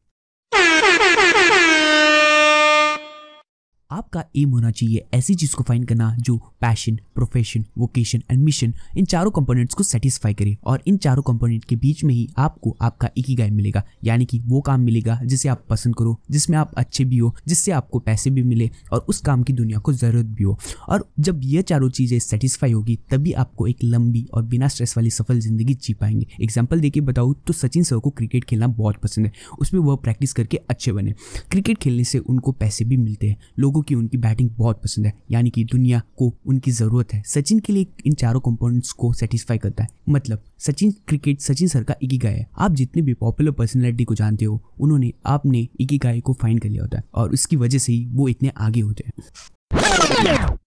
आपका 3.97 4.23
एम 4.37 4.49
होना 4.49 4.71
चाहिए 4.71 5.05
ऐसी 5.13 5.35
चीज़ 5.35 5.55
को 5.55 5.63
फाइंड 5.63 5.85
करना 5.87 6.15
जो 6.19 6.35
passion 6.61 6.99
profession 7.15 7.65
vocation 7.77 8.21
and 8.31 8.43
mission 8.43 8.73
इन 8.97 9.05
चारों 9.05 9.31
कंपोनेंट्स 9.31 9.75
को 9.75 9.83
सेटिस्फाई 9.83 10.33
करे 10.33 10.57
और 10.63 10.83
इन 10.87 10.97
चारों 10.97 11.23
कंपोनेंट 11.23 11.65
के 11.65 11.75
बीच 11.75 12.03
में 12.03 12.13
ही 12.13 12.27
आपको 12.37 12.75
आपका 12.81 13.09
एक 13.17 13.25
ही 13.27 13.35
गाय 13.35 13.49
मिलेगा। 13.51 13.83
यानी 14.03 14.25
कि 14.25 14.39
वो 14.39 14.61
काम 14.61 14.81
मिलेगा 14.81 15.19
जिसे 15.23 15.49
आप 15.49 15.63
पसंद 15.69 15.95
करो, 15.95 16.19
जिसमें 16.31 16.57
आप 16.57 16.73
अच्छे 16.77 17.05
भी 17.05 17.17
हो, 17.17 17.33
जिससे 17.47 17.71
आपको 17.71 17.99
पैसे 17.99 18.29
भी 18.29 18.43
मिले 18.43 18.69
और 18.93 19.05
उस 19.09 19.19
काम 19.21 19.43
की 19.43 19.53
दुनिया 19.53 19.79
को 19.79 19.93
ज़रूरत 19.93 20.25
भी 20.27 20.43
हो। 20.43 20.57
और 20.89 21.07
जब 21.19 21.41
ये 21.43 21.61
चारों 21.63 21.89
चीज़ें 21.89 22.17
सेटिस्फाई 22.19 22.71
होगी, 22.71 22.97
तभी 23.11 23.33
आपको 23.35 23.67
एक 23.67 23.83
लंबी 23.83 24.25
और 24.33 24.43
बिना 24.45 24.67
स्ट्रेस 24.67 24.93
वाली 24.97 25.09
सफल 25.09 25.39
ज़िंदगी 25.39 25.73
जी 25.75 25.93
पाएँगे। 25.93 26.27
एग्ज़ाम्पल 26.41 26.79
देके 26.79 27.01
बताऊँ 27.01 27.35
तो 27.47 27.53
सचिन 27.53 27.83
सर 27.83 27.97
को 27.97 28.09
क्रिकेट 28.11 28.43
खेलना 28.43 28.67
बहुत 28.69 28.97
पसंद 28.97 29.25
है। 29.25 29.31
उसमें 29.59 29.81
वह 29.81 29.95
प्रैक्टिस 29.97 30.33
करके 30.33 30.57
अच्छे 30.69 30.91
बने। 30.91 31.13
क्रिकेट 31.51 31.77
खेलने 31.77 32.03
से 32.03 32.19
उनको 32.19 32.51
पैसे 32.53 32.85
भी 32.85 32.97
मिलते 32.97 33.29
हैं। 33.29 33.37
लोगों 33.59 33.81
लोगों 33.87 33.99
की 33.99 34.03
उनकी 34.03 34.17
बैटिंग 34.17 34.49
बहुत 34.57 34.81
पसंद 34.83 35.05
है, 35.05 35.13
यानी 35.31 35.49
कि 35.49 35.63
दुनिया 35.63 36.01
को 36.17 36.33
उनकी 36.47 36.71
ज़रूरत 36.71 37.13
है। 37.13 37.21
सचिन 37.25 37.59
के 37.59 37.73
लिए 37.73 37.87
इन 38.05 38.13
चारों 38.13 38.39
कंपोनेंट्स 38.39 38.91
को 38.91 39.13
सेटिस्फाई 39.13 39.57
करता 39.57 39.83
है। 39.83 39.89
मतलब 40.09 40.43
सचिन 40.59 40.91
क्रिकेट 41.07 41.41
सचिन 41.41 41.67
सर 41.67 41.83
का 41.83 41.95
इकिगाई 42.03 42.33
है। 42.33 42.47
आप 42.57 42.73
जितने 42.73 43.01
भी 43.01 43.13
पॉपुलर 43.13 43.51
पर्सनैलिटी 43.51 44.03
को 44.03 44.15
जानते 44.15 44.45
हो, 44.45 44.61
उन्होंने 44.79 45.13
आपने 45.25 45.67
इकिगाई 45.79 46.21
को 46.21 46.33
फाइन 46.33 46.57
कर 46.57 46.69
लिया 46.69 46.81
होता 46.81 46.97
है 46.97 47.03
और 47.13 47.33
उसकी 47.33 47.55
वजह 47.55 47.77
से 47.77 47.93
ही 47.93 48.05
वो 48.11 48.27
इतने 48.27 48.51
आगे 48.57 48.81
होते 48.81 49.03
हैं। 49.07 50.57